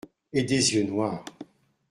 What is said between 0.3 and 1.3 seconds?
Et des yeux noirs!